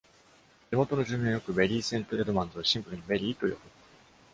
[0.71, 3.59] 地元の住民はよく、ベリー・セント・エドマンズをシンプルに「ベリー」と呼ぶ。